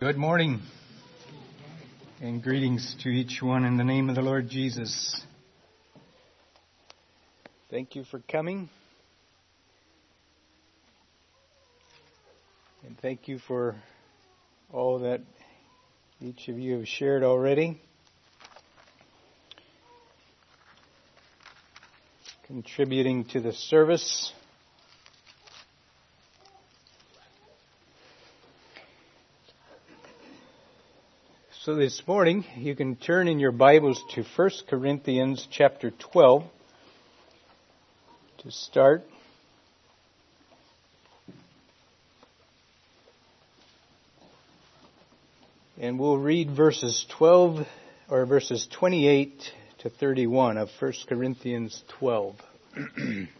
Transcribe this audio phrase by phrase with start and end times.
[0.00, 0.60] Good morning
[2.20, 5.20] and greetings to each one in the name of the Lord Jesus.
[7.68, 8.70] Thank you for coming.
[12.86, 13.74] And thank you for
[14.72, 15.22] all that
[16.20, 17.82] each of you have shared already.
[22.46, 24.32] Contributing to the service.
[31.68, 36.44] So this morning, you can turn in your Bibles to 1 Corinthians chapter 12
[38.38, 39.04] to start.
[45.78, 47.66] And we'll read verses 12
[48.08, 52.34] or verses 28 to 31 of 1 Corinthians 12.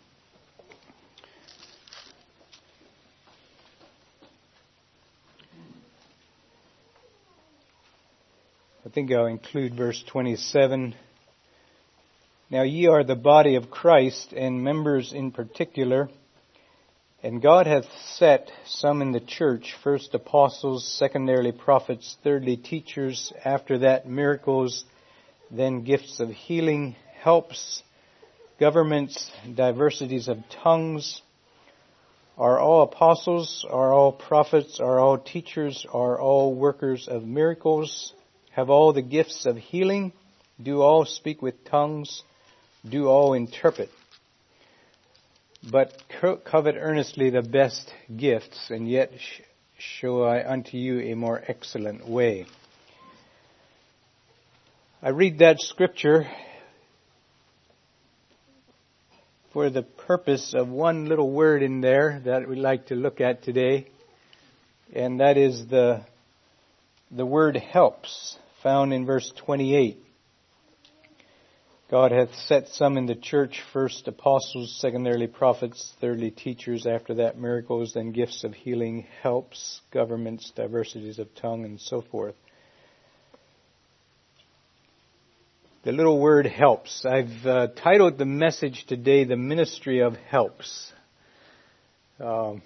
[8.89, 10.95] I think I'll include verse 27.
[12.49, 16.09] Now ye are the body of Christ and members in particular.
[17.23, 23.81] And God hath set some in the church, first apostles, secondarily prophets, thirdly teachers, after
[23.81, 24.87] that miracles,
[25.51, 27.83] then gifts of healing, helps,
[28.59, 31.21] governments, diversities of tongues.
[32.39, 33.67] Are all apostles?
[33.69, 34.81] Are all prophets?
[34.81, 35.85] Are all teachers?
[35.93, 38.15] Are all workers of miracles?
[38.59, 40.13] Have all the gifts of healing?
[40.61, 42.25] Do all speak with tongues?
[42.85, 43.89] Do all interpret?
[45.71, 45.93] But
[46.45, 49.13] covet earnestly the best gifts, and yet
[49.79, 52.47] show I unto you a more excellent way.
[55.01, 56.27] I read that scripture
[59.53, 63.45] for the purpose of one little word in there that we'd like to look at
[63.45, 63.87] today,
[64.93, 66.05] and that is the,
[67.13, 69.99] the word helps, found in verse 28.
[71.91, 77.39] God hath set some in the church, first apostles, secondarily prophets, thirdly teachers, after that
[77.39, 82.35] miracles, then gifts of healing, helps, governments, diversities of tongue, and so forth.
[85.85, 87.07] The little word helps.
[87.07, 90.93] I've uh, titled the message today, The Ministry of Helps.
[92.21, 92.61] Um,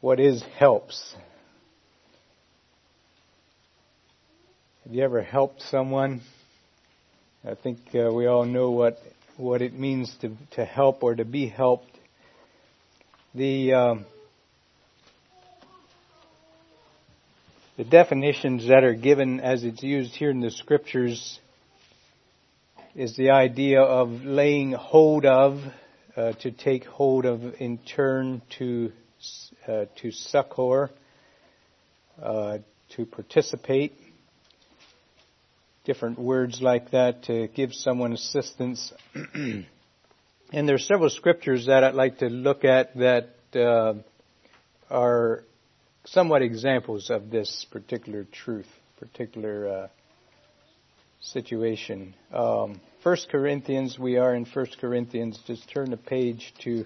[0.00, 1.16] what is helps?
[4.88, 6.22] Have you ever helped someone?
[7.44, 8.96] I think uh, we all know what
[9.36, 11.90] what it means to to help or to be helped.
[13.34, 14.06] The um,
[17.76, 21.38] the definitions that are given as it's used here in the scriptures
[22.94, 25.60] is the idea of laying hold of,
[26.16, 28.90] uh, to take hold of in turn, to
[29.66, 30.88] uh, to succor,
[32.22, 32.56] uh,
[32.96, 33.92] to participate
[35.88, 38.92] different words like that to give someone assistance.
[39.34, 39.64] and
[40.52, 43.94] there are several scriptures that I'd like to look at that uh,
[44.90, 45.44] are
[46.04, 48.68] somewhat examples of this particular truth,
[49.00, 49.88] particular uh,
[51.22, 52.12] situation.
[52.34, 55.40] Um, 1 Corinthians, we are in 1 Corinthians.
[55.46, 56.84] Just turn the page to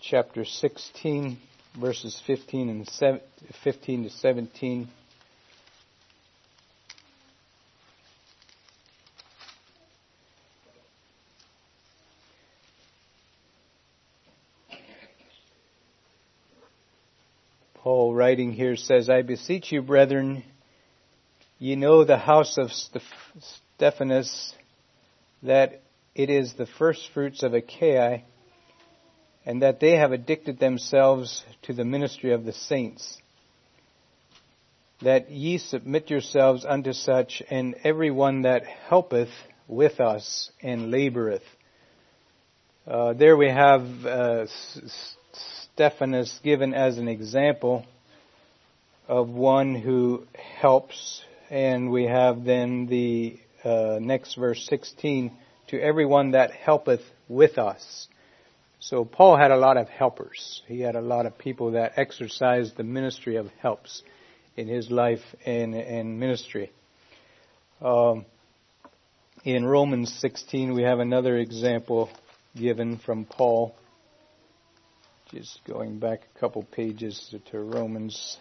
[0.00, 1.36] chapter 16,
[1.80, 3.20] verses 15 and 7,
[3.64, 4.88] 15 to 17.
[17.86, 20.44] Paul writing here says, I beseech you, brethren,
[21.58, 22.70] ye know the house of
[23.78, 24.52] Stephanas,
[25.42, 25.80] that
[26.14, 28.24] it is the firstfruits of Achaia,
[29.46, 33.16] and that they have addicted themselves to the ministry of the saints.
[35.00, 39.30] That ye submit yourselves unto such, and every one that helpeth
[39.66, 41.40] with us and laboreth.
[42.86, 44.46] Uh, there we have uh,
[45.72, 47.86] Stephanas given as an example
[49.08, 50.26] of one who
[50.60, 55.32] helps, and we have then the uh, next verse 16
[55.68, 58.08] to everyone that helpeth with us.
[58.78, 60.62] So Paul had a lot of helpers.
[60.66, 64.02] He had a lot of people that exercised the ministry of helps
[64.56, 66.70] in his life and, and ministry.
[67.80, 68.24] Um,
[69.44, 72.10] in Romans 16, we have another example
[72.56, 73.74] given from Paul.
[75.32, 78.38] Just going back a couple pages to Romans.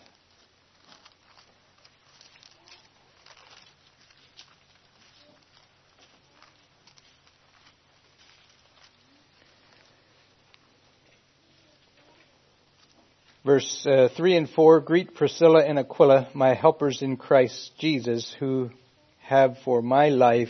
[13.45, 18.71] Verse uh, 3 and 4 Greet Priscilla and Aquila, my helpers in Christ Jesus, who
[19.19, 20.49] have for my life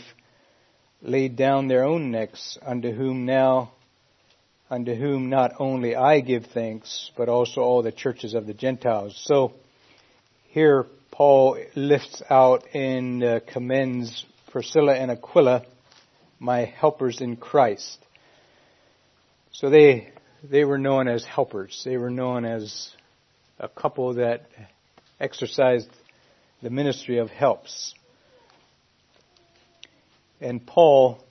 [1.02, 3.72] laid down their own necks, unto whom now,
[4.70, 9.20] unto whom not only I give thanks, but also all the churches of the Gentiles.
[9.26, 9.52] So
[10.48, 15.66] here Paul lifts out and uh, commends Priscilla and Aquila,
[16.38, 17.98] my helpers in Christ.
[19.52, 20.14] So they
[20.50, 21.82] they were known as helpers.
[21.84, 22.90] They were known as
[23.58, 24.46] a couple that
[25.18, 25.88] exercised
[26.62, 27.94] the ministry of helps.
[30.40, 31.24] And Paul,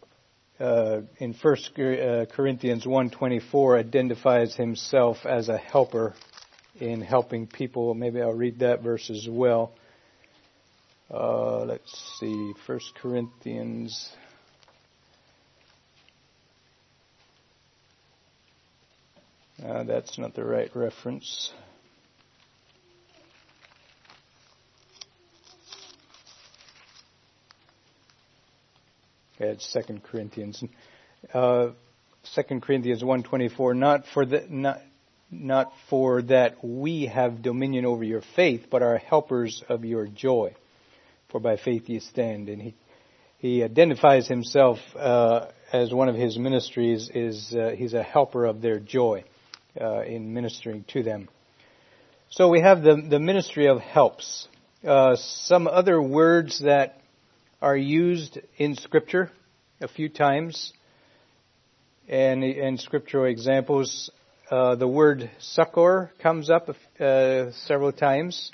[0.59, 6.13] uh, in 1 uh, Corinthians 1.24, identifies himself as a helper
[6.79, 7.94] in helping people.
[7.94, 9.73] Maybe I'll read that verse as well.
[11.13, 14.09] Uh, let's see, 1 Corinthians
[19.63, 21.54] Uh, that's not the right reference.
[29.36, 30.62] Okay, it's Second Corinthians.
[31.34, 31.69] Uh,
[32.24, 33.74] Second Corinthians one twenty four.
[33.74, 34.81] Not for not
[35.31, 40.54] not for that we have dominion over your faith, but are helpers of your joy.
[41.31, 42.50] For by faith ye stand.
[42.50, 42.75] And he
[43.38, 48.62] he identifies himself uh, as one of his ministries is uh, he's a helper of
[48.62, 49.24] their joy
[49.80, 51.30] uh, in ministering to them.
[52.30, 54.48] So we have the, the ministry of helps.
[54.86, 57.01] Uh, some other words that
[57.62, 59.31] are used in Scripture
[59.81, 60.74] a few times,
[62.07, 64.10] and in scriptural examples,
[64.50, 68.51] uh, the word succor comes up uh, several times.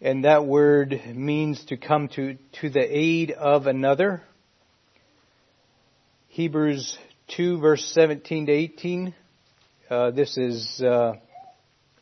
[0.00, 4.22] And that word means to come to, to the aid of another.
[6.28, 6.98] Hebrews
[7.28, 9.14] 2 verse 17 to 18.
[9.88, 11.14] Uh, this is, uh,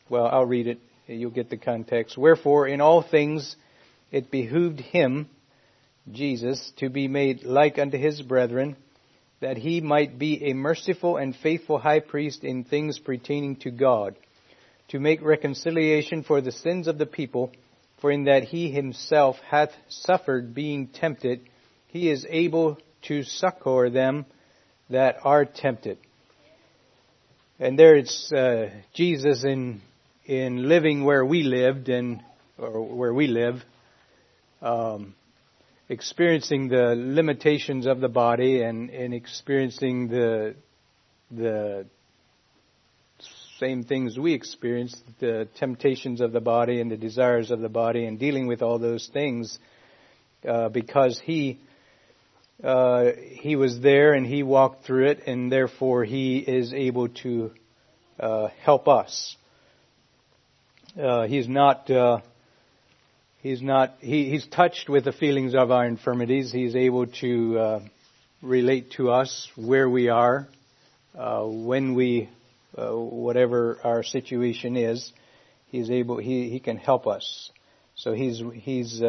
[0.09, 0.79] well, I'll read it.
[1.07, 2.17] You'll get the context.
[2.17, 3.55] Wherefore, in all things,
[4.11, 5.29] it behooved him,
[6.11, 8.75] Jesus, to be made like unto his brethren,
[9.39, 14.15] that he might be a merciful and faithful high priest in things pertaining to God,
[14.89, 17.51] to make reconciliation for the sins of the people,
[18.01, 21.41] for in that he himself hath suffered being tempted,
[21.87, 24.25] he is able to succor them
[24.89, 25.97] that are tempted.
[27.59, 29.81] And there it's uh, Jesus in
[30.25, 32.21] in living where we lived and
[32.57, 33.63] or where we live,
[34.61, 35.15] um,
[35.89, 40.55] experiencing the limitations of the body and, and experiencing the
[41.31, 41.85] the
[43.59, 48.05] same things we experience, the temptations of the body and the desires of the body,
[48.05, 49.57] and dealing with all those things,
[50.47, 51.59] uh, because he
[52.61, 57.51] uh, he was there and he walked through it, and therefore he is able to
[58.19, 59.35] uh, help us.
[61.01, 61.89] Uh, he's not.
[61.89, 62.19] Uh,
[63.41, 63.95] he's not.
[63.99, 66.51] He, he's touched with the feelings of our infirmities.
[66.51, 67.79] He's able to uh,
[68.41, 70.47] relate to us where we are,
[71.15, 72.29] when we,
[72.77, 75.11] whatever our situation is.
[75.67, 76.17] He's able.
[76.17, 77.49] He he can help us.
[77.95, 79.01] So he's he's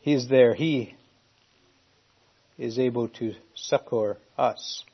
[0.00, 0.54] he's there.
[0.54, 0.94] He
[2.60, 4.84] is able to succor us.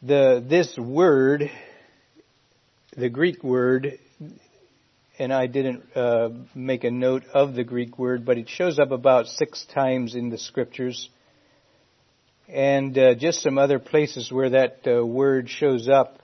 [0.00, 1.50] The, this word,
[2.96, 3.98] the Greek word,
[5.18, 8.92] and I didn't uh, make a note of the Greek word, but it shows up
[8.92, 11.10] about six times in the scriptures.
[12.48, 16.20] And uh, just some other places where that uh, word shows up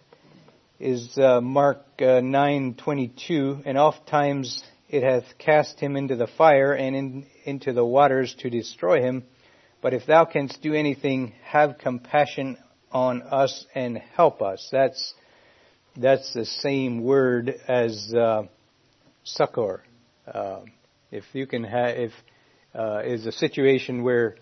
[0.78, 6.72] is uh, Mark uh, 9:22, and oft times it hath cast him into the fire
[6.72, 9.24] and in, into the waters to destroy him.
[9.80, 12.56] But if thou canst do anything, have compassion
[12.90, 14.68] on us and help us.
[14.70, 15.14] That's
[15.96, 18.44] that's the same word as uh,
[19.24, 19.82] succor.
[20.26, 20.60] Uh,
[21.10, 22.12] if you can have, if
[22.74, 24.36] uh, is a situation where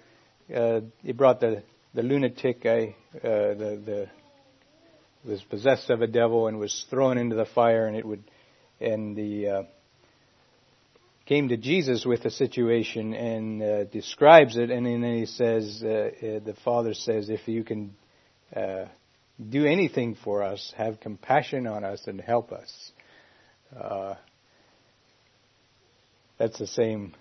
[0.54, 0.80] uh,
[1.14, 1.62] brought the
[1.94, 4.08] the lunatic, I uh, the the
[5.25, 8.25] was possessed of a devil and was thrown into the fire, and it would,
[8.80, 9.62] and the uh,
[11.33, 15.89] came to Jesus with a situation and uh, describes it, and then he says, uh,
[15.89, 16.11] uh,
[16.45, 17.95] the Father says, if you can
[18.55, 18.85] uh,
[19.49, 22.93] do anything for us, have compassion on us and help us.
[23.75, 24.15] Uh,
[26.37, 27.15] that's the same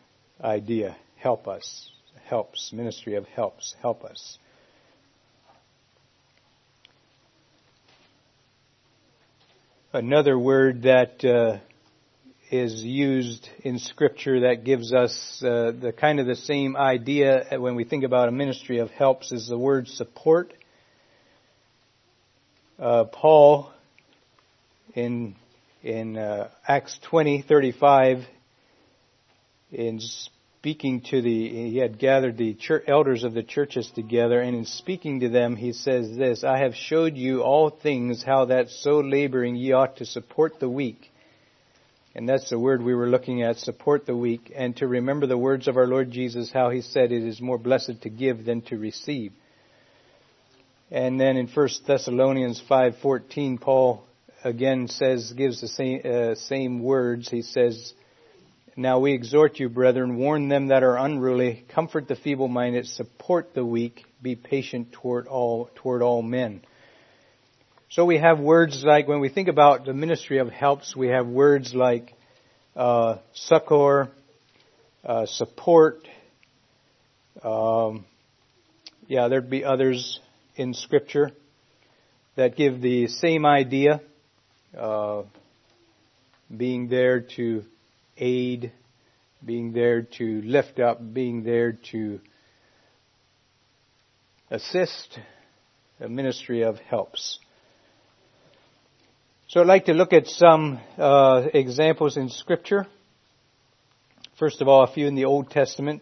[0.43, 0.97] idea.
[1.15, 1.89] Help us.
[2.25, 2.73] Helps.
[2.73, 3.77] Ministry of helps.
[3.81, 4.37] Help us.
[9.93, 11.59] Another word that uh,
[12.51, 17.75] is used in Scripture that gives us uh, the kind of the same idea when
[17.75, 20.53] we think about a ministry of helps is the word support.
[22.77, 23.71] uh, Paul
[24.95, 25.35] in
[25.81, 28.25] in uh, Acts 20:35
[29.71, 34.57] in speaking to the he had gathered the church, elders of the churches together and
[34.57, 38.69] in speaking to them he says this I have showed you all things how that
[38.69, 41.10] so laboring ye ought to support the weak
[42.13, 45.37] and that's the word we were looking at support the weak and to remember the
[45.37, 48.61] words of our Lord Jesus how he said it is more blessed to give than
[48.63, 49.31] to receive
[50.89, 54.05] and then in 1 Thessalonians 5:14 Paul
[54.43, 57.29] again says, gives the same, uh, same words.
[57.29, 57.93] He says,
[58.75, 63.65] Now we exhort you, brethren, warn them that are unruly, comfort the feeble-minded, support the
[63.65, 66.61] weak, be patient toward all, toward all men.
[67.91, 71.27] So we have words like, when we think about the ministry of helps, we have
[71.27, 72.13] words like
[72.73, 74.09] uh, succor,
[75.03, 76.07] uh, support.
[77.43, 78.05] Um,
[79.07, 80.21] yeah, there'd be others
[80.55, 81.31] in Scripture
[82.37, 83.99] that give the same idea
[84.77, 85.23] uh,
[86.55, 87.65] being there to
[88.15, 88.71] aid,
[89.45, 92.21] being there to lift up, being there to
[94.49, 95.19] assist,
[95.99, 97.37] a ministry of helps.
[99.51, 102.87] So I'd like to look at some uh, examples in Scripture.
[104.39, 106.01] First of all, a few in the Old Testament.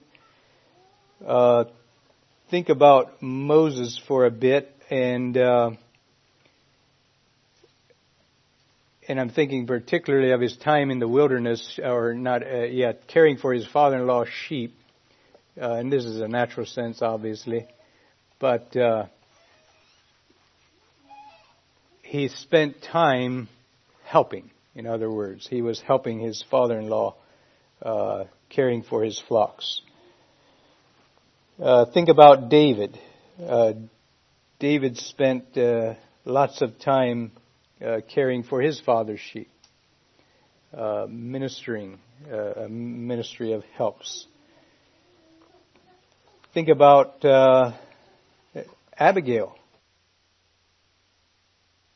[1.26, 1.64] Uh,
[2.52, 5.72] think about Moses for a bit and uh,
[9.08, 13.38] and I'm thinking particularly of his time in the wilderness, or not uh, yet, caring
[13.38, 14.76] for his father-in-law's sheep.
[15.60, 17.66] Uh, and this is a natural sense, obviously,
[18.38, 19.06] but uh,
[22.10, 23.48] he spent time
[24.04, 24.50] helping.
[24.74, 27.16] In other words, he was helping his father-in-law,
[27.84, 29.82] uh, caring for his flocks.
[31.62, 32.98] Uh, think about David.
[33.40, 33.74] Uh,
[34.58, 35.56] David spent
[36.26, 37.32] lots of time
[37.86, 39.52] uh, caring for his father's sheep,
[40.74, 42.00] uh, ministering,
[42.32, 44.26] uh, a ministry of helps.
[46.56, 47.74] Think about uh,
[48.98, 49.59] Abigail.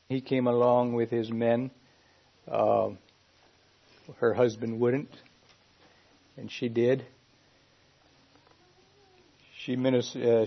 [0.09, 1.71] He came along with his men.
[2.51, 2.97] Um,
[4.17, 5.09] her husband wouldn't,
[6.37, 7.05] and she did.
[9.59, 10.45] She, uh,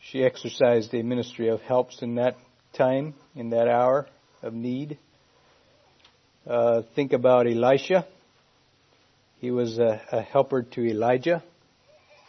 [0.00, 2.36] she exercised a ministry of helps in that
[2.72, 4.08] time, in that hour
[4.42, 4.98] of need.
[6.44, 8.04] Uh, think about Elisha.
[9.38, 11.42] He was a, a, helper to Elijah,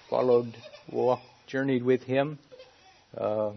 [0.10, 0.56] followed,
[0.92, 2.38] walked, journeyed with him.
[3.18, 3.54] Uh,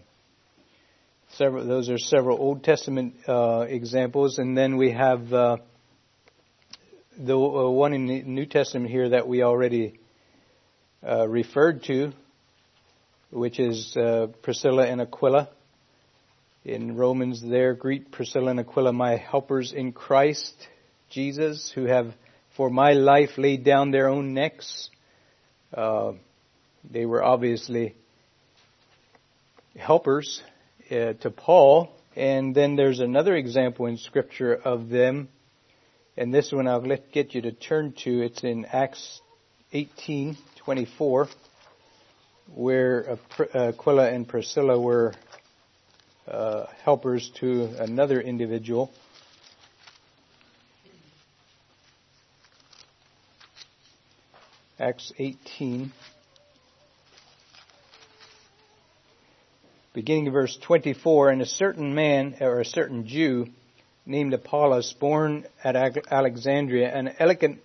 [1.37, 5.57] several, those are several Old Testament uh, examples, and then we have uh,
[7.19, 9.99] the uh, one in the New Testament here that we already
[11.07, 12.13] uh, referred to,
[13.31, 13.97] which is
[14.43, 15.49] Priscilla and Aquila.
[16.65, 20.55] In Romans there, greet Priscilla and Aquila, my helpers in Christ
[21.11, 22.15] Jesus, who have
[22.57, 24.91] for my life laid down their own necks.
[25.73, 26.13] Uh,
[26.91, 27.95] they were obviously
[29.77, 30.43] helpers
[30.91, 31.93] uh, to Paul.
[32.15, 35.29] And then there's another example in Scripture of them.
[36.17, 38.23] And this one I'll let, get you to turn to.
[38.23, 39.21] It's in Acts
[39.75, 41.29] 18:24,
[42.55, 43.19] where
[43.55, 45.13] Aquila and Priscilla were
[46.27, 48.91] uh, helpers to another individual.
[54.79, 55.93] Acts 18.
[59.97, 63.47] Beginning of verse 24, and a certain man, or a certain Jew,
[64.05, 67.61] named Apollos, born at Alexandria, an eloquent,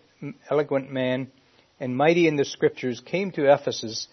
[0.49, 1.29] eloquent man
[1.81, 4.07] and mighty in the scriptures, came to Ephesus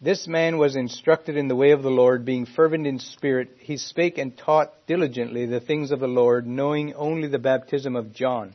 [0.00, 3.50] this man was instructed in the way of the Lord, being fervent in spirit.
[3.58, 8.14] He spake and taught diligently the things of the Lord, knowing only the baptism of
[8.14, 8.54] John.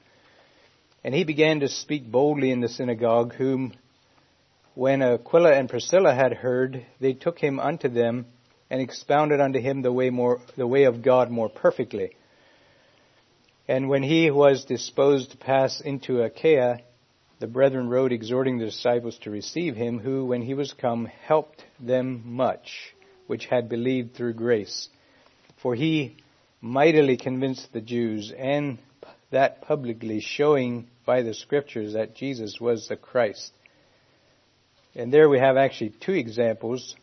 [1.03, 3.73] And he began to speak boldly in the synagogue, whom,
[4.73, 8.25] when Aquila and Priscilla had heard, they took him unto them
[8.69, 12.15] and expounded unto him the way more, the way of God more perfectly.
[13.67, 16.81] And when he was disposed to pass into Achaia,
[17.39, 21.63] the brethren wrote exhorting the disciples to receive him, who, when he was come, helped
[21.79, 22.93] them much,
[23.27, 24.87] which had believed through grace.
[25.61, 26.17] For he
[26.61, 28.77] mightily convinced the Jews, and
[29.31, 33.51] that publicly, showing by the scriptures that Jesus was the Christ.
[34.95, 36.95] And there we have actually two examples.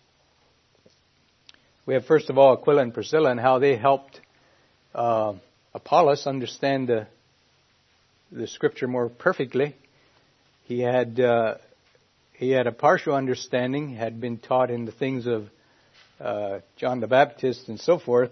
[1.85, 4.21] We have first of all Aquila and Priscilla and how they helped
[4.95, 5.35] uh,
[5.75, 7.09] Apollos understand the
[8.31, 9.75] the scripture more perfectly.
[10.65, 11.57] He had uh,
[12.35, 15.49] he had a partial understanding, had been taught in the things of
[16.21, 18.31] uh, John the Baptist and so forth,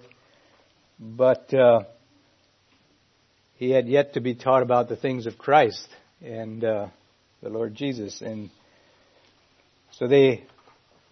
[1.01, 1.81] but uh,
[3.57, 5.89] he had yet to be taught about the things of Christ
[6.23, 6.87] and uh,
[7.43, 8.49] the Lord Jesus, and
[9.91, 10.45] so they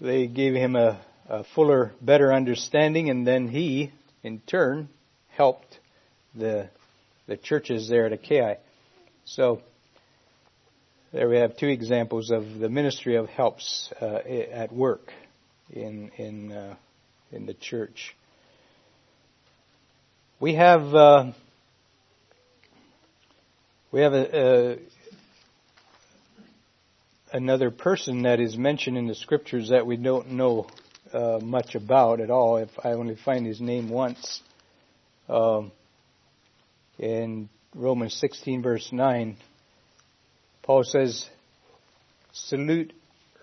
[0.01, 3.93] they gave him a, a fuller, better understanding, and then he,
[4.23, 4.89] in turn,
[5.29, 5.79] helped
[6.35, 6.69] the
[7.27, 8.57] the churches there at Achaia.
[9.27, 9.61] So
[11.13, 15.13] there we have two examples of the ministry of helps uh, at work
[15.71, 16.77] in in uh,
[17.31, 18.17] in the church.
[20.41, 21.33] We have uh,
[23.93, 24.79] we have a, a,
[27.33, 30.67] another person that is mentioned in the scriptures that we don't know
[31.13, 32.57] uh, much about at all.
[32.57, 34.43] If I only find his name once,
[35.29, 35.73] um,
[36.99, 39.37] in Romans 16 verse 9,
[40.63, 41.29] Paul says,
[42.33, 42.93] "Salute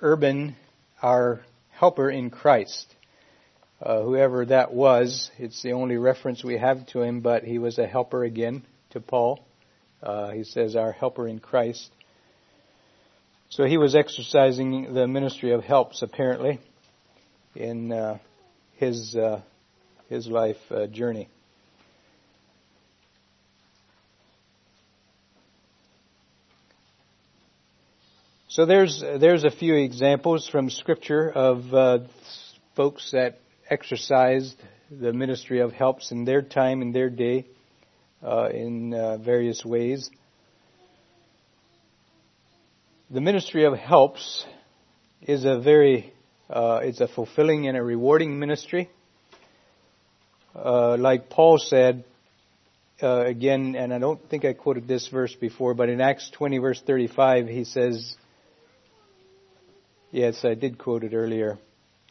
[0.01, 0.55] Urban,
[1.01, 1.41] our
[1.72, 2.93] helper in Christ."
[3.81, 7.77] Uh, whoever that was, it's the only reference we have to him, but he was
[7.77, 9.45] a helper again to Paul.
[10.01, 11.89] Uh, he says, our helper in Christ.
[13.50, 16.60] So he was exercising the ministry of helps, apparently,
[17.55, 18.17] in uh,
[18.77, 19.41] his uh,
[20.09, 21.29] his life uh, journey.
[28.47, 32.00] So there's there's a few examples from Scripture of uh,
[32.75, 34.55] folks that exercised
[34.91, 37.45] the ministry of helps in their time, in their day,
[38.24, 40.09] uh, in uh, various ways.
[43.09, 44.45] The ministry of helps
[45.21, 46.13] is a very,
[46.49, 48.89] uh, it's a fulfilling and a rewarding ministry.
[50.55, 52.03] Uh, like Paul said,
[53.01, 56.57] uh, again, and I don't think I quoted this verse before, but in Acts 20
[56.59, 58.15] verse 35, he says,
[60.11, 61.57] yes, I did quote it earlier.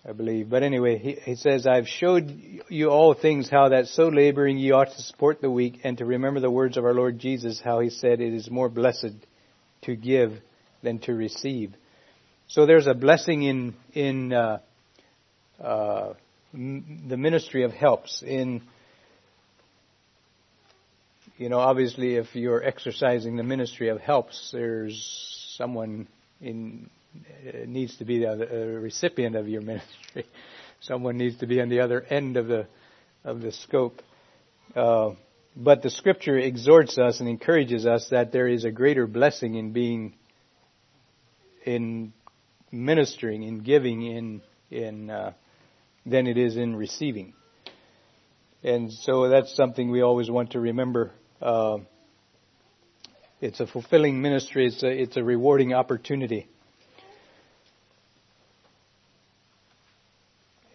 [0.07, 0.51] I believe.
[0.51, 2.39] But anyway, he, he says, I've showed
[2.69, 6.05] you all things how that so laboring ye ought to support the weak and to
[6.05, 9.15] remember the words of our Lord Jesus, how he said it is more blessed
[9.83, 10.35] to give
[10.83, 11.73] than to receive.
[12.55, 14.61] So there's a blessing in, in, uh,
[15.61, 16.13] uh,
[16.53, 18.63] the ministry of helps in,
[21.37, 24.95] you know, obviously if you're exercising the ministry of helps, there's
[25.57, 26.07] someone
[26.41, 26.89] in
[27.67, 30.25] needs to be a recipient of your ministry.
[30.79, 32.69] Someone needs to be on the other end of the
[33.25, 34.01] of the scope.
[34.77, 35.15] Uh,
[35.57, 39.73] but the Scripture exhorts us and encourages us that there is a greater blessing in
[39.73, 40.15] being
[41.67, 42.13] in
[42.75, 45.33] ministering, in giving, in in uh,
[46.05, 47.35] than it is in receiving.
[48.63, 51.13] And so that's something we always want to remember.
[51.41, 51.79] Uh,
[53.41, 54.67] it's a fulfilling ministry.
[54.67, 56.49] It's a, it's a rewarding opportunity.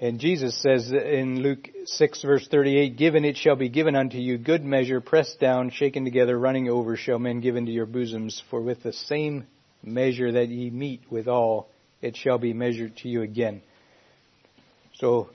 [0.02, 4.38] And Jesus says in Luke 6 verse 38, Given it shall be given unto you
[4.38, 8.42] good measure, pressed down, shaken together, running over, shall men give into your bosoms.
[8.50, 9.46] For with the same
[9.84, 11.70] measure that ye meet withal,
[12.02, 13.62] it shall be measured to you again.
[14.96, 15.30] So,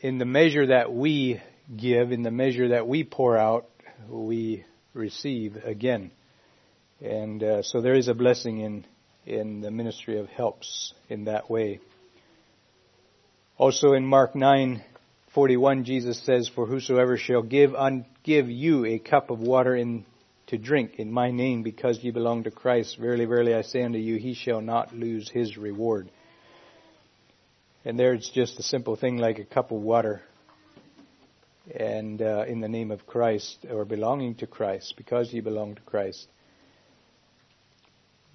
[0.00, 1.40] in the measure that we
[1.76, 3.68] give, in the measure that we pour out,
[4.08, 6.10] we receive again.
[7.00, 8.84] And uh, so there is a blessing in,
[9.26, 11.80] in the ministry of helps in that way.
[13.58, 19.30] Also in Mark 9:41 Jesus says, "For whosoever shall give un, give you a cup
[19.30, 20.04] of water in
[20.52, 23.98] to drink in my name because ye belong to Christ, verily verily I say unto
[23.98, 26.10] you, he shall not lose his reward."
[27.84, 30.22] And there it's just a simple thing like a cup of water
[31.74, 35.82] and uh, in the name of Christ or belonging to Christ because ye belong to
[35.82, 36.28] Christ.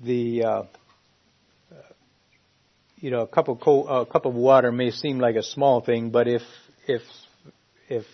[0.02, 0.64] The uh,
[2.96, 6.10] you know, a cup of a cup of water may seem like a small thing,
[6.10, 6.42] but if
[6.88, 7.04] if
[7.88, 8.06] if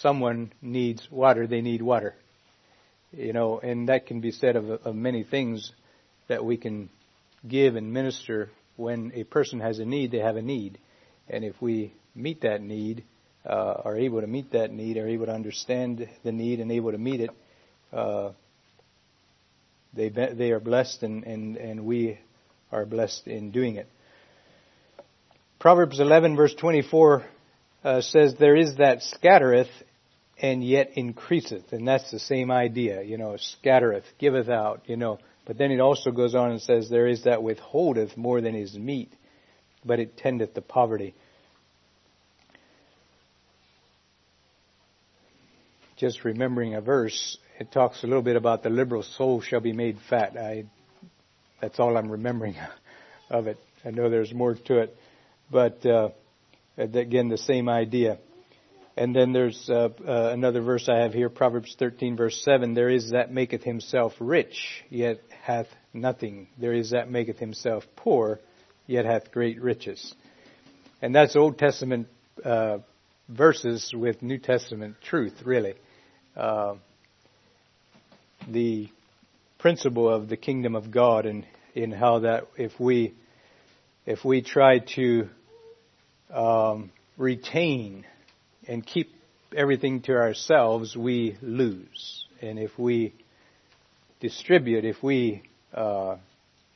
[0.00, 2.14] someone needs water, they need water.
[3.16, 5.72] You know, and that can be said of, of many things
[6.28, 6.90] that we can
[7.46, 8.50] give and minister.
[8.76, 10.78] When a person has a need, they have a need,
[11.28, 13.04] and if we meet that need,
[13.46, 16.90] uh, are able to meet that need, are able to understand the need, and able
[16.90, 17.30] to meet it,
[17.92, 18.32] uh,
[19.92, 22.18] they they are blessed, and and and we
[22.72, 23.88] are blessed in doing it.
[25.60, 27.24] Proverbs 11 verse 24
[27.84, 29.70] uh, says, there is that scattereth
[30.44, 31.72] and yet increaseth.
[31.72, 35.18] And that's the same idea, you know, scattereth, giveth out, you know.
[35.46, 38.76] But then it also goes on and says, there is that withholdeth more than is
[38.76, 39.10] meet,
[39.86, 41.14] but it tendeth to poverty.
[45.96, 49.72] Just remembering a verse, it talks a little bit about the liberal soul shall be
[49.72, 50.36] made fat.
[50.36, 50.66] I,
[51.62, 52.56] that's all I'm remembering
[53.30, 53.56] of it.
[53.82, 54.94] I know there's more to it.
[55.50, 56.10] But uh,
[56.76, 58.18] again, the same idea.
[58.96, 62.74] And then there's uh, uh, another verse I have here, Proverbs 13, verse 7.
[62.74, 66.46] There is that maketh himself rich, yet hath nothing.
[66.58, 68.40] There is that maketh himself poor,
[68.86, 70.14] yet hath great riches.
[71.02, 72.06] And that's Old Testament
[72.44, 72.78] uh,
[73.28, 75.74] verses with New Testament truth, really.
[76.36, 76.76] Uh,
[78.46, 78.88] the
[79.58, 83.14] principle of the kingdom of God and in how that if we
[84.06, 85.28] if we try to
[86.32, 88.04] um, retain
[88.68, 89.14] and keep
[89.56, 92.26] everything to ourselves, we lose.
[92.40, 93.14] And if we
[94.20, 96.16] distribute, if we uh,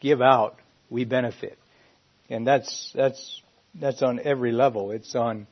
[0.00, 0.56] give out,
[0.90, 1.58] we benefit.
[2.30, 3.42] And that's that's
[3.74, 4.90] that's on every level.
[4.90, 5.46] It's on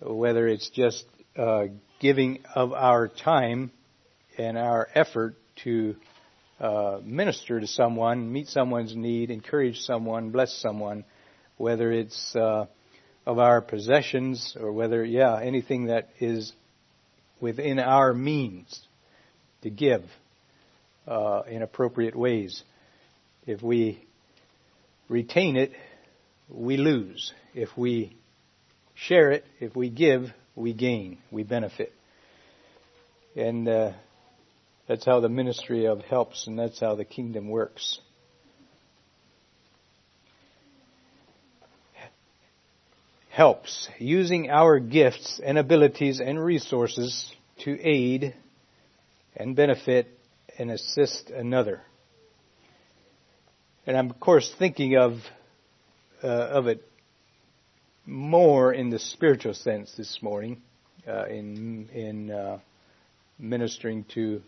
[0.00, 1.04] whether it's just
[1.36, 1.66] uh,
[2.00, 3.70] giving of our time
[4.38, 5.96] and our effort to
[6.60, 11.04] uh, minister to someone, meet someone's need, encourage someone, bless someone,
[11.56, 12.66] whether it's uh,
[13.26, 16.52] of our possessions or whether, yeah, anything that is
[17.40, 18.80] within our means
[19.62, 20.04] to give
[21.06, 22.62] uh, in appropriate ways.
[23.46, 24.06] If we
[25.08, 25.72] retain it,
[26.48, 27.32] we lose.
[27.54, 28.16] If we
[28.94, 31.92] share it, if we give, we gain, we benefit.
[33.34, 33.92] And uh,
[34.88, 38.00] that's how the ministry of helps, and that's how the kingdom works.
[43.36, 48.34] Helps, using our gifts and abilities and resources to aid
[49.36, 50.06] and benefit
[50.58, 51.82] and assist another.
[53.86, 55.18] And I'm of course thinking of
[56.24, 56.82] uh, of it
[58.06, 60.62] more in the spiritual sense this morning,
[61.06, 62.58] uh, in in uh,
[63.38, 64.40] ministering to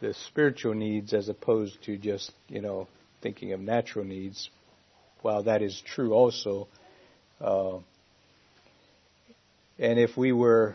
[0.00, 2.88] the spiritual needs as opposed to just you know
[3.22, 4.50] thinking of natural needs.
[5.22, 6.66] While that is true also,
[7.44, 7.78] uh,
[9.78, 10.74] and if we were,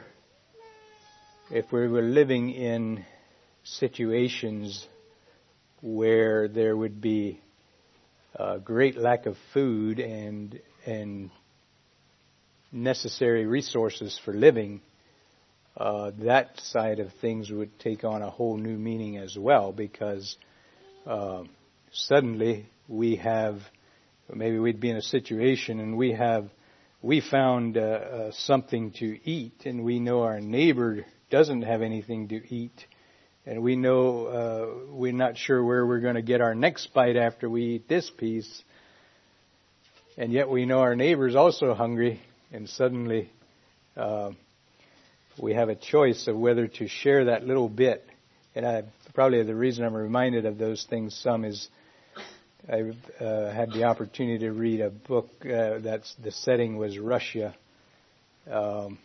[1.50, 3.04] if we were living in
[3.64, 4.86] situations
[5.82, 7.42] where there would be
[8.36, 11.32] a great lack of food and and
[12.72, 14.82] necessary resources for living,
[15.76, 20.38] uh, that side of things would take on a whole new meaning as well because
[21.08, 21.42] uh,
[21.92, 23.60] suddenly we have
[24.32, 26.52] maybe we'd be in a situation and we have
[27.02, 32.28] we found uh, uh, something to eat, and we know our neighbor doesn't have anything
[32.30, 32.86] to eat,
[33.46, 37.16] and we know uh, we're not sure where we're going to get our next bite
[37.16, 38.64] after we eat this piece,
[40.18, 42.20] and yet we know our neighbor's also hungry,
[42.52, 43.32] and suddenly
[43.96, 44.32] uh,
[45.42, 48.06] we have a choice of whether to share that little bit.
[48.56, 48.84] And I,
[49.14, 51.70] probably the reason I'm reminded of those things some is
[52.68, 52.82] I
[53.24, 57.56] uh, had the opportunity to read a book uh, that's the setting was Russia
[58.52, 58.98] um,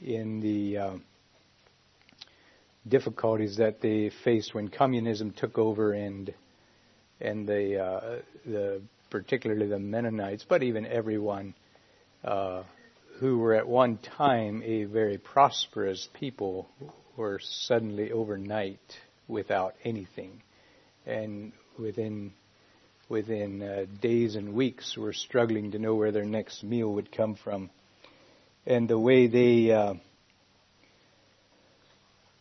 [0.00, 0.96] in the uh,
[2.86, 6.32] difficulties that they faced when communism took over and
[7.20, 11.54] and the uh, the particularly the Mennonites, but even everyone
[12.24, 12.62] uh,
[13.18, 16.68] who were at one time a very prosperous people
[17.16, 18.78] were suddenly overnight
[19.26, 20.40] without anything.
[21.04, 22.32] And within
[23.08, 27.34] within uh, days and weeks were struggling to know where their next meal would come
[27.34, 27.70] from,
[28.66, 29.94] and the way they uh,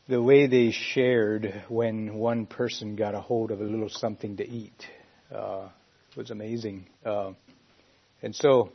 [0.07, 4.47] the way they shared when one person got a hold of a little something to
[4.47, 4.87] eat
[5.33, 5.67] uh,
[6.15, 7.31] was amazing, uh,
[8.21, 8.71] and so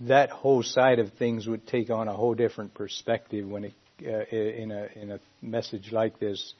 [0.00, 4.24] that whole side of things would take on a whole different perspective when it uh,
[4.34, 6.54] in a in a message like this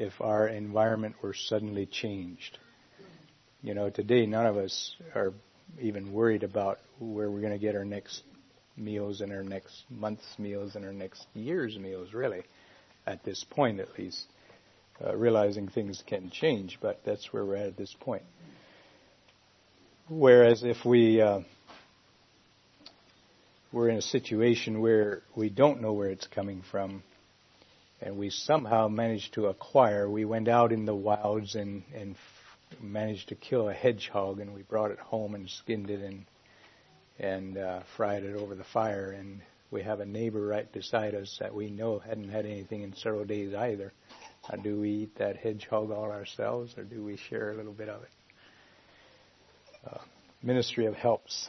[0.00, 2.56] if our environment were suddenly changed.
[3.62, 5.34] You know, today none of us are
[5.78, 8.22] even worried about where we're going to get our next
[8.78, 12.44] meals and our next month's meals and our next year's meals, really,
[13.06, 14.24] at this point at least.
[15.04, 18.22] Uh, realizing things can change, but that's where we're at at this point.
[20.08, 21.40] Whereas if we uh,
[23.70, 27.02] we're in a situation where we don't know where it's coming from,
[28.02, 30.08] and we somehow managed to acquire.
[30.08, 32.16] We went out in the wilds and and
[32.80, 36.24] managed to kill a hedgehog, and we brought it home and skinned it and
[37.18, 39.10] and uh, fried it over the fire.
[39.10, 42.94] And we have a neighbor right beside us that we know hadn't had anything in
[42.94, 43.92] several days either.
[44.48, 47.88] Uh, do we eat that hedgehog all ourselves, or do we share a little bit
[47.88, 48.10] of it?
[49.86, 49.98] Uh,
[50.42, 51.48] ministry of helps.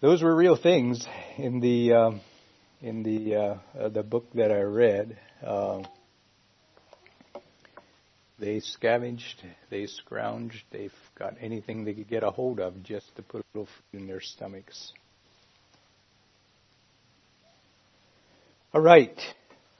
[0.00, 1.06] Those were real things
[1.38, 1.92] in the.
[1.92, 2.20] Um,
[2.86, 5.82] in the uh, uh, the book that I read, uh,
[8.38, 13.22] they scavenged, they scrounged, they got anything they could get a hold of just to
[13.22, 14.92] put a little food in their stomachs.
[18.72, 19.20] All right,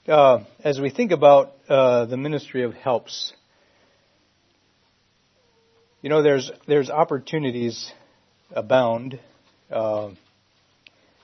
[0.09, 3.33] uh, as we think about uh, the ministry of helps,
[6.03, 7.93] you know, there's there's opportunities
[8.51, 9.21] abound.
[9.71, 10.17] Um,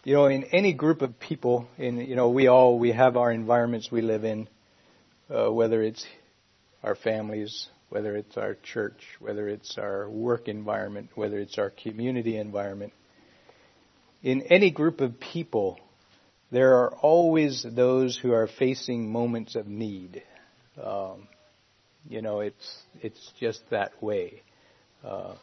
[0.04, 3.30] you know, in any group of people, in you know, we all we have our
[3.30, 4.48] environments we live in,
[5.30, 6.04] uh, whether it's
[6.82, 12.36] our families, whether it's our church, whether it's our work environment, whether it's our community
[12.36, 12.92] environment.
[14.24, 15.78] In any group of people,
[16.50, 20.24] there are always those who are facing moments of need.
[20.82, 21.28] Um,
[22.08, 24.42] you know, it's it's just that way.
[25.04, 25.36] Uh,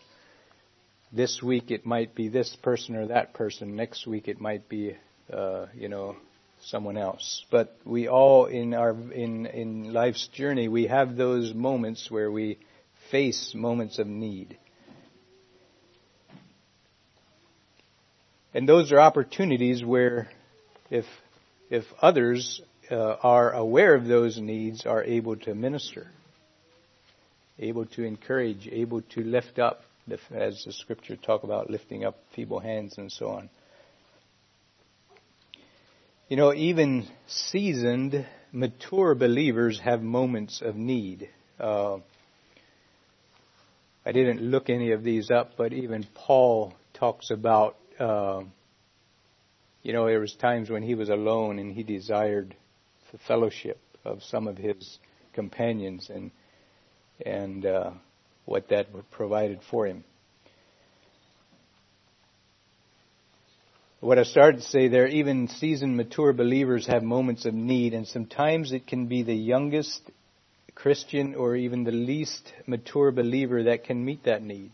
[1.11, 3.75] this week it might be this person or that person.
[3.75, 4.95] Next week it might be,
[5.31, 6.15] uh, you know,
[6.61, 7.45] someone else.
[7.49, 12.59] But we all in our in in life's journey we have those moments where we
[13.11, 14.57] face moments of need.
[18.53, 20.29] And those are opportunities where
[20.89, 21.05] if
[21.69, 26.07] if others uh, are aware of those needs, are able to minister,
[27.59, 29.83] able to encourage, able to lift up,
[30.31, 33.49] as the scripture talk about lifting up feeble hands and so on.
[36.27, 41.29] You know, even seasoned, mature believers have moments of need.
[41.59, 41.97] Uh,
[44.05, 48.43] I didn't look any of these up, but even Paul talks about uh,
[49.81, 52.55] you know, there was times when he was alone and he desired
[53.11, 54.99] the fellowship of some of his
[55.33, 56.31] companions and
[57.25, 57.91] and uh,
[58.49, 60.03] what that provided for him.
[63.99, 68.07] What I started to say there, even seasoned, mature believers have moments of need, and
[68.07, 70.01] sometimes it can be the youngest
[70.73, 74.71] Christian or even the least mature believer that can meet that need.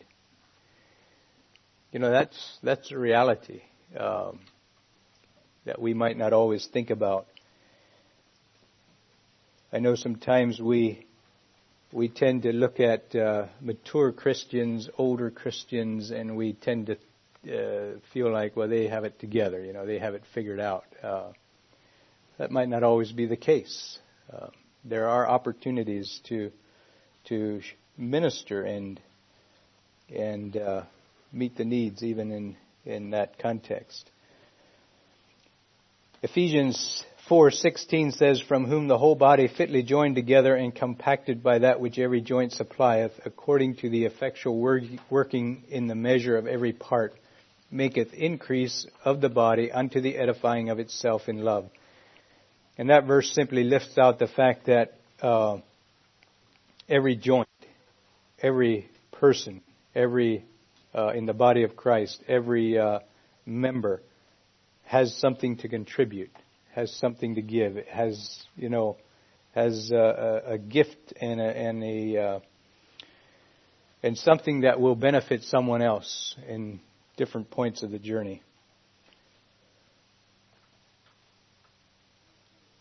[1.91, 3.61] You know, that's that's a reality.
[3.97, 4.39] Um,
[5.65, 7.25] that we might not always think about.
[9.73, 11.04] I know sometimes we
[11.91, 16.97] we tend to look at uh, mature Christians, older Christians, and we tend to
[17.45, 19.63] uh, feel like, well, they have it together.
[19.63, 20.85] You know, they have it figured out.
[21.01, 21.31] Uh,
[22.37, 23.99] that might not always be the case.
[24.31, 24.47] Uh,
[24.83, 26.51] there are opportunities to
[27.25, 27.61] to
[27.97, 28.99] minister and
[30.13, 30.83] and uh,
[31.31, 34.09] meet the needs even in in that context.
[36.21, 41.79] Ephesians 4:16 says from whom the whole body fitly joined together and compacted by that
[41.79, 46.71] which every joint supplieth according to the effectual work, working in the measure of every
[46.71, 47.15] part
[47.71, 51.67] maketh increase of the body unto the edifying of itself in love.
[52.77, 55.57] And that verse simply lifts out the fact that uh,
[56.87, 57.47] every joint,
[58.39, 59.61] every person,
[59.95, 60.45] every
[60.93, 62.99] uh, in the body of Christ, every uh,
[63.47, 64.03] member
[64.83, 66.31] has something to contribute,
[66.75, 68.97] has something to give, has you know,
[69.53, 72.39] has a, a, a gift and a, and a uh,
[74.03, 76.81] and something that will benefit someone else in
[77.17, 78.43] different points of the journey.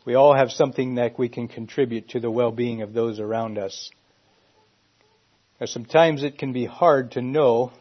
[0.04, 3.90] We all have something that we can contribute to the well-being of those around us.
[5.60, 7.72] Now, sometimes it can be hard to know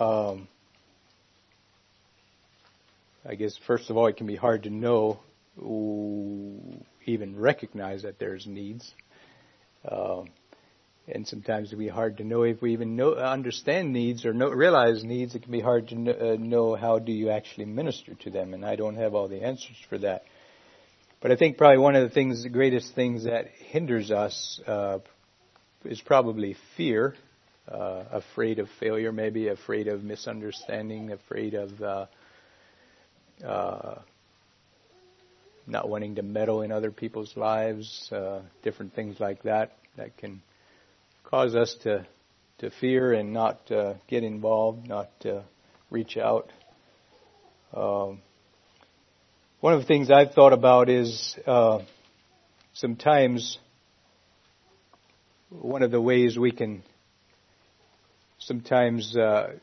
[0.00, 0.48] um,
[3.26, 5.20] I guess first of all, it can be hard to know,
[7.06, 8.92] even recognize that there's needs.
[9.86, 10.24] Uh,
[11.08, 14.34] and sometimes it can be hard to know if we even know, understand needs or
[14.34, 15.34] know, realize needs.
[15.34, 18.54] It can be hard to know, uh, know how do you actually minister to them,
[18.54, 20.24] and I don't have all the answers for that.
[21.20, 24.98] But I think probably one of the things, the greatest things that hinders us uh,
[25.84, 27.14] is probably fear,
[27.68, 31.70] uh, afraid of failure, maybe afraid of misunderstanding, afraid of
[33.42, 33.96] uh,
[35.66, 40.42] not wanting to meddle in other people's lives, uh, different things like that that can
[41.24, 42.06] cause us to
[42.58, 45.40] to fear and not uh, get involved, not uh,
[45.90, 46.50] reach out.
[47.74, 48.20] Um,
[49.60, 51.80] one of the things I've thought about is uh,
[52.74, 53.58] sometimes
[55.50, 56.82] one of the ways we can
[58.38, 59.54] sometimes uh,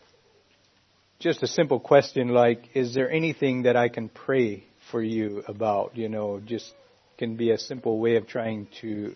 [1.21, 5.95] just a simple question like, is there anything that I can pray for you about?
[5.95, 6.73] You know, just
[7.17, 9.13] can be a simple way of trying to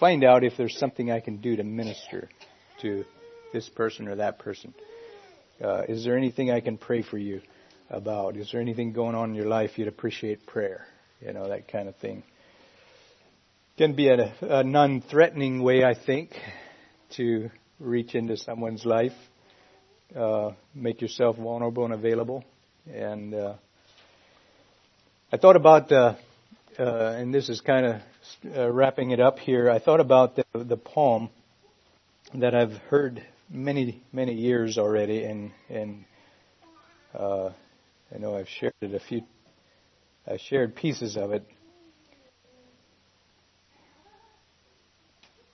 [0.00, 2.28] find out if there's something I can do to minister
[2.82, 3.04] to
[3.52, 4.74] this person or that person.
[5.62, 7.42] Uh, is there anything I can pray for you
[7.88, 8.36] about?
[8.36, 10.84] Is there anything going on in your life you'd appreciate prayer?
[11.20, 12.24] You know, that kind of thing.
[13.76, 16.30] Can be a, a non-threatening way, I think,
[17.10, 19.12] to reach into someone's life
[20.16, 22.44] uh, make yourself vulnerable and available.
[22.92, 23.54] And uh,
[25.32, 26.14] I thought about, uh,
[26.78, 28.00] uh, and this is kind of
[28.56, 29.70] uh, wrapping it up here.
[29.70, 31.28] I thought about the, the poem
[32.34, 36.04] that I've heard many, many years already, and and
[37.14, 39.22] I know I've shared it a few.
[40.26, 41.46] I shared pieces of it.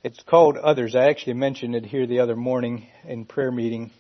[0.04, 0.94] It's called Others.
[0.94, 3.90] I actually mentioned it here the other morning in prayer meeting.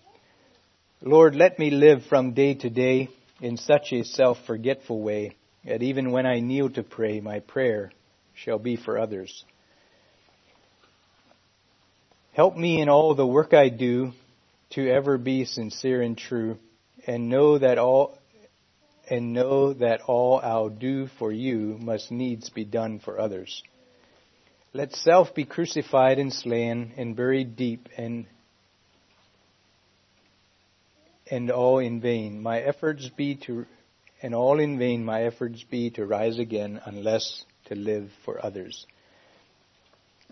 [1.06, 3.10] Lord, let me live from day to day
[3.42, 7.92] in such a self-forgetful way that even when I kneel to pray, my prayer
[8.32, 9.44] shall be for others.
[12.32, 14.12] Help me in all the work I do
[14.70, 16.56] to ever be sincere and true
[17.06, 18.16] and know that all
[19.10, 23.62] and know that all I'll do for you must needs be done for others.
[24.72, 28.24] Let self be crucified and slain and buried deep and
[31.30, 32.42] and all in vain.
[32.42, 33.66] My efforts be to
[34.22, 38.86] and all in vain my efforts be to rise again unless to live for others.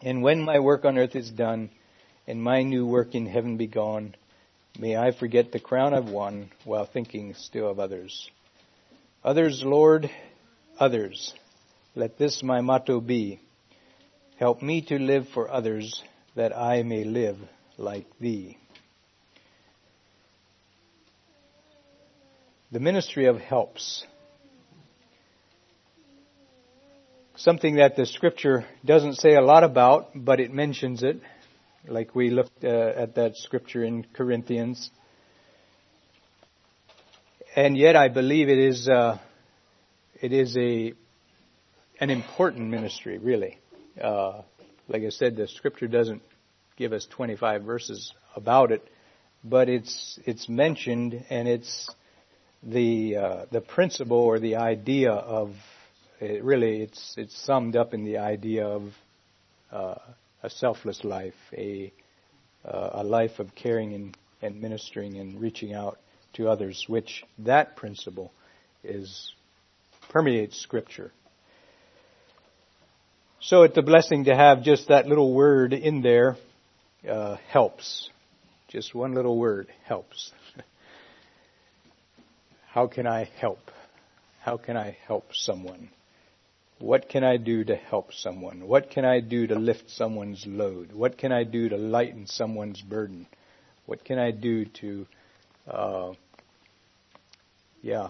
[0.00, 1.70] And when my work on earth is done,
[2.26, 4.14] and my new work in heaven be gone.
[4.78, 8.30] May I forget the crown I've won while thinking still of others.
[9.24, 10.10] Others, Lord,
[10.78, 11.34] others.
[11.94, 13.40] Let this my motto be.
[14.38, 16.02] Help me to live for others
[16.34, 17.36] that I may live
[17.76, 18.58] like thee.
[22.72, 24.06] The ministry of helps.
[27.36, 31.20] Something that the scripture doesn't say a lot about, but it mentions it
[31.86, 34.90] like we looked uh, at that scripture in Corinthians.
[37.54, 39.18] And yet, I believe it is uh,
[40.22, 40.94] it is a
[42.00, 43.58] an important ministry, really.
[44.02, 44.40] Uh,
[44.88, 46.22] like I said, the scripture doesn't
[46.78, 48.82] give us 25 verses about it,
[49.44, 51.90] but it's it's mentioned and it's
[52.62, 55.54] the uh, the principle or the idea of
[56.20, 58.92] it really it's it's summed up in the idea of
[59.72, 59.94] uh,
[60.42, 61.92] a selfless life, a,
[62.64, 65.98] uh, a life of caring and, and ministering and reaching out
[66.34, 68.32] to others, which that principle
[68.82, 69.32] is
[70.10, 71.12] permeates Scripture.
[73.40, 76.36] So it's a blessing to have just that little word in there.
[77.08, 78.08] Uh, helps.
[78.68, 80.30] Just one little word helps.
[82.72, 83.70] How can I help?
[84.40, 85.90] How can I help someone?
[86.78, 88.66] What can I do to help someone?
[88.66, 90.90] What can I do to lift someone's load?
[90.90, 93.26] What can I do to lighten someone's burden?
[93.84, 95.06] What can I do to,
[95.70, 96.12] uh,
[97.82, 98.08] yeah,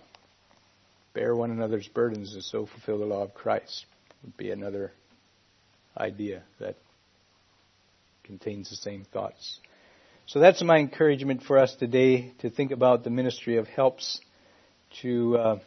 [1.13, 3.87] bear one another's burdens and so fulfill the law of Christ?
[4.23, 4.93] Would be another
[5.99, 6.77] idea that
[8.23, 9.59] contains the same thoughts.
[10.27, 14.21] So that's my encouragement for us today to think about the ministry of helps
[15.01, 15.37] to.
[15.39, 15.59] Uh,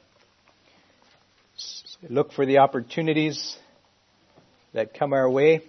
[2.10, 3.58] look for the opportunities
[4.74, 5.62] that come our way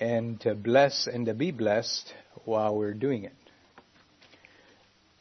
[0.00, 2.12] and to bless and to be blessed
[2.44, 3.32] while we're doing it.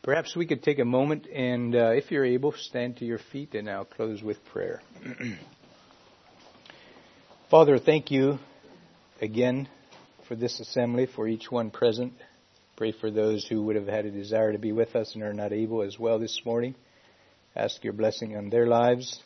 [0.03, 3.53] Perhaps we could take a moment and, uh, if you're able, stand to your feet
[3.55, 4.81] and I'll close with prayer.
[7.51, 8.39] Father, thank you
[9.21, 9.67] again
[10.27, 12.13] for this assembly, for each one present.
[12.77, 15.33] Pray for those who would have had a desire to be with us and are
[15.33, 16.75] not able as well this morning.
[17.57, 19.19] Ask your blessing on their lives.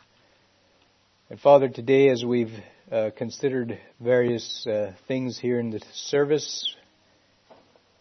[1.29, 2.53] And Father, today as we've
[2.89, 6.73] uh, considered various uh, things here in the service,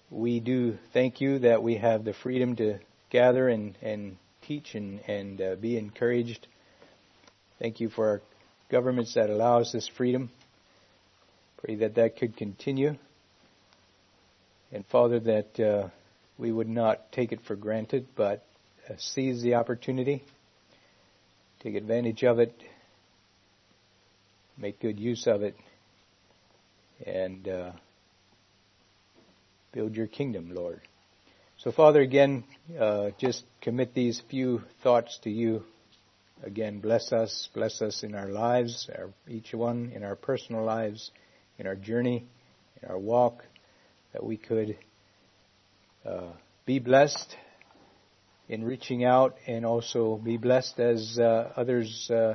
[0.09, 2.79] we do thank you that we have the freedom to
[3.11, 6.47] gather and, and teach and, and uh, be encouraged.
[7.59, 8.23] Thank you for our
[8.71, 10.31] governments that allow us this freedom.
[11.57, 12.95] Pray that that could continue.
[14.71, 15.89] And Father, that uh,
[16.39, 18.45] we would not take it for granted, but
[18.99, 20.23] seize the opportunity,
[21.63, 22.55] take advantage of it,
[24.57, 25.57] make good use of it,
[27.07, 27.73] and uh,
[29.73, 30.81] build your kingdom, Lord.
[31.59, 32.45] So, Father, again,
[32.79, 35.63] uh, just commit these few thoughts to you.
[36.43, 41.11] Again, bless us, bless us in our lives, our, each one in our personal lives,
[41.59, 42.25] in our journey,
[42.83, 43.45] in our walk,
[44.13, 44.79] that we could
[46.07, 46.33] uh,
[46.65, 47.37] be blessed
[48.51, 52.35] in reaching out and also be blessed as uh, others uh,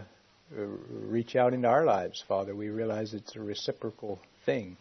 [0.49, 2.55] reach out into our lives, Father.
[2.55, 4.78] We realize it's a reciprocal thing,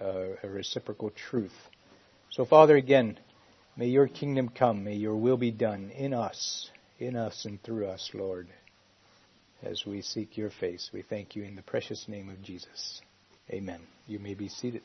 [0.00, 1.54] uh, a reciprocal truth.
[2.30, 3.16] So, Father, again,
[3.76, 4.82] may your kingdom come.
[4.82, 8.48] May your will be done in us, in us and through us, Lord,
[9.62, 10.90] as we seek your face.
[10.92, 13.00] We thank you in the precious name of Jesus.
[13.50, 13.82] Amen.
[14.08, 14.82] You may be seated.